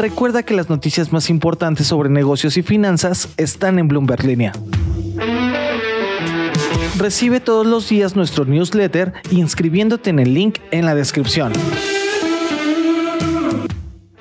[0.00, 4.52] Recuerda que las noticias más importantes sobre negocios y finanzas están en Bloomberg Línea.
[6.96, 11.52] Recibe todos los días nuestro newsletter inscribiéndote en el link en la descripción.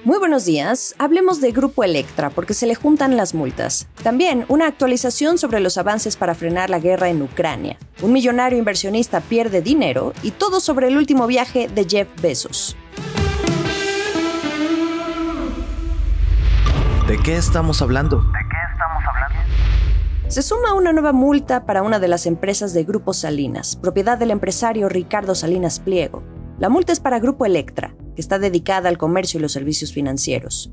[0.03, 0.95] Muy buenos días.
[0.97, 3.87] Hablemos de Grupo Electra porque se le juntan las multas.
[4.03, 7.77] También una actualización sobre los avances para frenar la guerra en Ucrania.
[8.01, 12.75] Un millonario inversionista pierde dinero y todo sobre el último viaje de Jeff Bezos.
[17.09, 18.23] ¿De qué estamos hablando?
[20.27, 24.29] Se suma una nueva multa para una de las empresas de Grupo Salinas, propiedad del
[24.29, 26.21] empresario Ricardo Salinas Pliego.
[26.59, 30.71] La multa es para Grupo Electra, que está dedicada al comercio y los servicios financieros.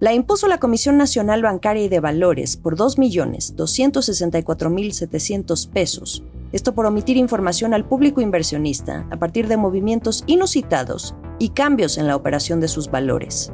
[0.00, 6.24] La impuso la Comisión Nacional Bancaria y de Valores por 2.264.700 pesos.
[6.52, 12.06] Esto por omitir información al público inversionista a partir de movimientos inusitados y cambios en
[12.06, 13.52] la operación de sus valores.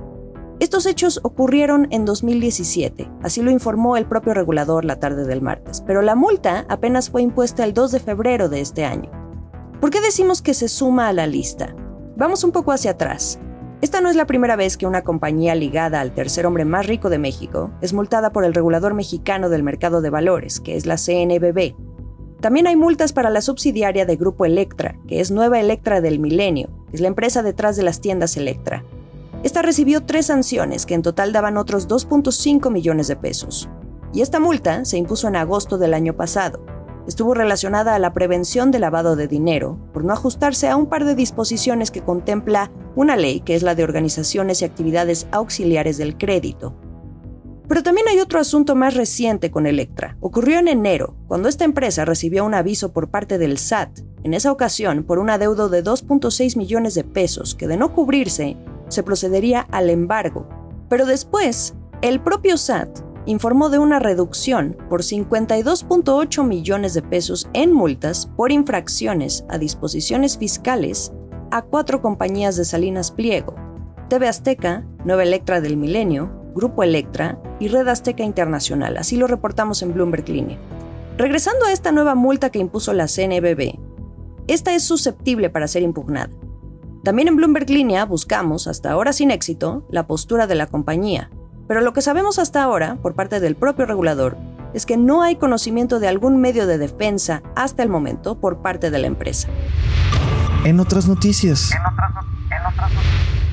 [0.61, 5.83] Estos hechos ocurrieron en 2017, así lo informó el propio regulador la tarde del martes,
[5.87, 9.11] pero la multa apenas fue impuesta el 2 de febrero de este año.
[9.80, 11.75] ¿Por qué decimos que se suma a la lista?
[12.15, 13.41] Vamos un poco hacia atrás.
[13.80, 17.09] Esta no es la primera vez que una compañía ligada al tercer hombre más rico
[17.09, 20.99] de México es multada por el regulador mexicano del mercado de valores, que es la
[20.99, 21.74] CNBB.
[22.43, 26.69] También hay multas para la subsidiaria de Grupo Electra, que es Nueva Electra del Milenio,
[26.93, 28.85] es la empresa detrás de las tiendas Electra.
[29.43, 33.71] Esta recibió tres sanciones que en total daban otros 2.5 millones de pesos.
[34.13, 36.63] Y esta multa se impuso en agosto del año pasado.
[37.09, 41.07] Estuvo relacionada a la prevención de lavado de dinero por no ajustarse a un par
[41.07, 46.18] de disposiciones que contempla una ley que es la de organizaciones y actividades auxiliares del
[46.18, 46.77] crédito.
[47.66, 50.16] Pero también hay otro asunto más reciente con Electra.
[50.21, 54.52] Ocurrió en enero, cuando esta empresa recibió un aviso por parte del SAT, en esa
[54.52, 58.57] ocasión por un adeudo de 2.6 millones de pesos que de no cubrirse
[58.91, 60.46] se procedería al embargo.
[60.88, 67.72] Pero después, el propio SAT informó de una reducción por 52.8 millones de pesos en
[67.72, 71.12] multas por infracciones a disposiciones fiscales
[71.51, 73.55] a cuatro compañías de Salinas Pliego,
[74.09, 79.83] TV Azteca, Nueva Electra del Milenio, Grupo Electra y Red Azteca Internacional, así lo reportamos
[79.83, 80.59] en Bloomberg Línea.
[81.17, 83.78] Regresando a esta nueva multa que impuso la CNBB,
[84.49, 86.31] esta es susceptible para ser impugnada.
[87.03, 91.31] También en Bloomberg Línea buscamos, hasta ahora sin éxito, la postura de la compañía.
[91.66, 94.37] Pero lo que sabemos hasta ahora, por parte del propio regulador,
[94.75, 98.91] es que no hay conocimiento de algún medio de defensa hasta el momento por parte
[98.91, 99.49] de la empresa.
[100.65, 101.71] En otras noticias.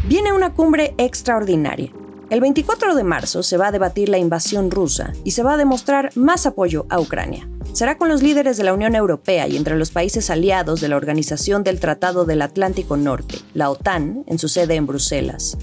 [0.10, 1.94] Viene una cumbre extraordinaria.
[2.30, 5.58] El 24 de marzo se va a debatir la invasión rusa y se va a
[5.58, 7.48] demostrar más apoyo a Ucrania
[7.78, 10.96] será con los líderes de la Unión Europea y entre los países aliados de la
[10.96, 15.60] Organización del Tratado del Atlántico Norte, la OTAN, en su sede en Bruselas.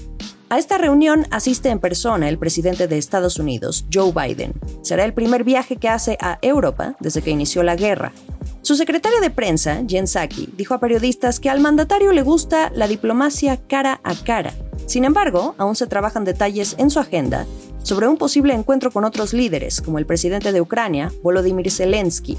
[0.47, 4.53] A esta reunión asiste en persona el presidente de Estados Unidos, Joe Biden.
[4.81, 8.13] Será el primer viaje que hace a Europa desde que inició la guerra.
[8.61, 12.87] Su secretaria de prensa, Jen Psaki, dijo a periodistas que al mandatario le gusta la
[12.87, 14.53] diplomacia cara a cara.
[14.85, 17.45] Sin embargo, aún se trabajan detalles en su agenda
[17.85, 22.35] sobre un posible encuentro con otros líderes, como el presidente de Ucrania, Volodymyr Zelensky.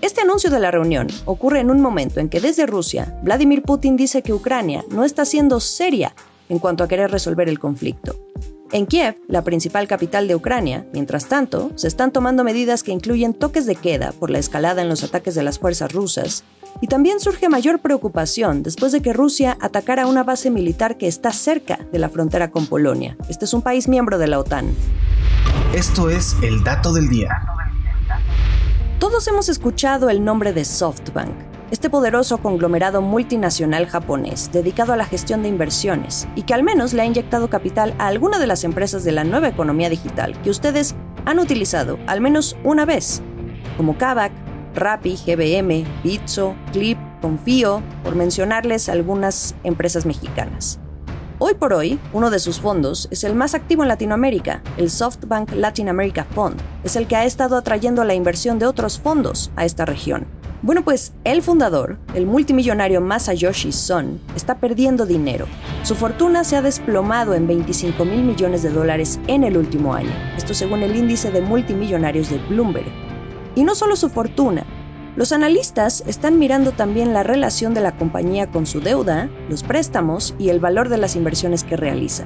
[0.00, 3.96] Este anuncio de la reunión ocurre en un momento en que desde Rusia, Vladimir Putin
[3.96, 6.16] dice que Ucrania no está siendo seria
[6.48, 8.16] en cuanto a querer resolver el conflicto.
[8.72, 13.32] En Kiev, la principal capital de Ucrania, mientras tanto, se están tomando medidas que incluyen
[13.32, 16.42] toques de queda por la escalada en los ataques de las fuerzas rusas
[16.80, 21.32] y también surge mayor preocupación después de que Rusia atacara una base militar que está
[21.32, 23.16] cerca de la frontera con Polonia.
[23.28, 24.74] Este es un país miembro de la OTAN.
[25.74, 27.30] Esto es el dato del día.
[28.98, 31.34] Todos hemos escuchado el nombre de SoftBank,
[31.70, 36.92] este poderoso conglomerado multinacional japonés dedicado a la gestión de inversiones y que al menos
[36.92, 40.50] le ha inyectado capital a alguna de las empresas de la nueva economía digital que
[40.50, 43.22] ustedes han utilizado al menos una vez,
[43.76, 44.32] como Kavak,
[44.74, 50.80] Rappi, GBM, Bitso, Clip, Confío, por mencionarles algunas empresas mexicanas.
[51.38, 55.52] Hoy por hoy, uno de sus fondos es el más activo en Latinoamérica, el SoftBank
[55.52, 56.60] Latin America Fund.
[56.84, 60.26] Es el que ha estado atrayendo la inversión de otros fondos a esta región.
[60.62, 65.46] Bueno, pues el fundador, el multimillonario Masayoshi Son, está perdiendo dinero.
[65.82, 70.12] Su fortuna se ha desplomado en 25 mil millones de dólares en el último año,
[70.38, 73.13] esto según el índice de multimillonarios de Bloomberg.
[73.54, 74.64] Y no solo su fortuna,
[75.16, 80.34] los analistas están mirando también la relación de la compañía con su deuda, los préstamos
[80.38, 82.24] y el valor de las inversiones que realiza.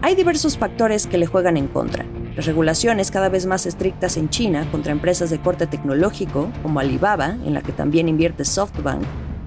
[0.00, 2.06] Hay diversos factores que le juegan en contra.
[2.36, 7.36] Las regulaciones cada vez más estrictas en China contra empresas de corte tecnológico, como Alibaba,
[7.44, 9.02] en la que también invierte SoftBank,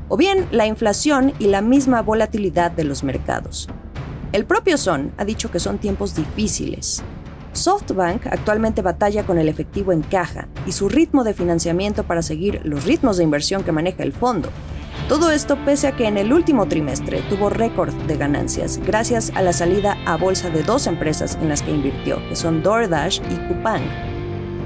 [0.09, 3.69] o bien la inflación y la misma volatilidad de los mercados.
[4.33, 7.01] El propio Son ha dicho que son tiempos difíciles.
[7.57, 12.61] SoftBank actualmente batalla con el efectivo en caja y su ritmo de financiamiento para seguir
[12.63, 14.49] los ritmos de inversión que maneja el fondo.
[15.09, 19.41] Todo esto pese a que en el último trimestre tuvo récord de ganancias gracias a
[19.41, 23.47] la salida a bolsa de dos empresas en las que invirtió, que son DoorDash y
[23.47, 23.81] Coupang.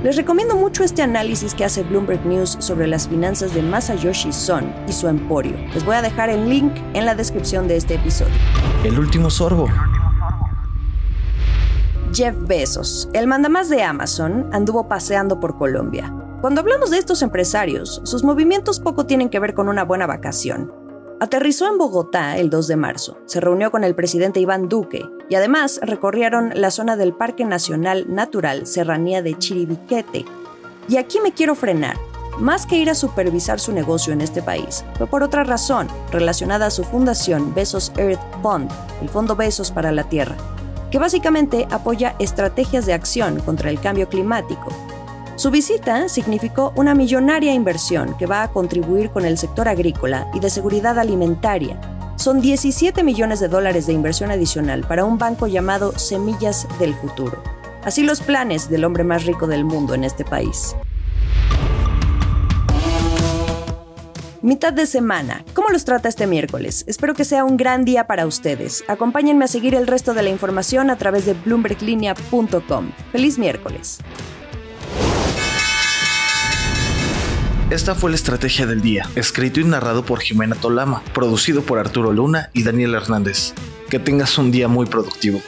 [0.03, 4.73] Les recomiendo mucho este análisis que hace Bloomberg News sobre las finanzas de Masayoshi Son
[4.87, 5.55] y su emporio.
[5.75, 8.33] Les voy a dejar el link en la descripción de este episodio.
[8.83, 9.67] El último sorbo.
[12.13, 16.13] Jeff Bezos, el mandamás de Amazon, anduvo paseando por Colombia.
[16.41, 20.73] Cuando hablamos de estos empresarios, sus movimientos poco tienen que ver con una buena vacación.
[21.21, 25.35] Aterrizó en Bogotá el 2 de marzo, se reunió con el presidente Iván Duque y
[25.35, 30.25] además recorrieron la zona del Parque Nacional Natural Serranía de Chiribiquete.
[30.89, 31.95] Y aquí me quiero frenar.
[32.39, 36.65] Más que ir a supervisar su negocio en este país, fue por otra razón, relacionada
[36.65, 38.69] a su fundación Besos Earth Fund,
[39.01, 40.35] el Fondo Besos para la Tierra,
[40.91, 44.67] que básicamente apoya estrategias de acción contra el cambio climático.
[45.37, 50.39] Su visita significó una millonaria inversión que va a contribuir con el sector agrícola y
[50.39, 51.79] de seguridad alimentaria.
[52.17, 57.41] Son 17 millones de dólares de inversión adicional para un banco llamado Semillas del Futuro.
[57.83, 60.75] Así los planes del hombre más rico del mundo en este país.
[64.43, 65.45] Mitad de semana.
[65.53, 66.83] ¿Cómo los trata este miércoles?
[66.87, 68.83] Espero que sea un gran día para ustedes.
[68.87, 72.91] Acompáñenme a seguir el resto de la información a través de bloomberglinea.com.
[73.11, 73.99] Feliz miércoles.
[77.69, 82.11] Esta fue la estrategia del día, escrito y narrado por Jimena Tolama, producido por Arturo
[82.11, 83.53] Luna y Daniel Hernández.
[83.91, 85.39] Que tengas un día muy productivo.